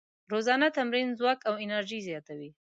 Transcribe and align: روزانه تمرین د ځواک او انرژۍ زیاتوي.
روزانه 0.31 0.67
تمرین 0.77 1.07
د 1.09 1.17
ځواک 1.19 1.39
او 1.49 1.53
انرژۍ 1.63 1.99
زیاتوي. 2.07 2.49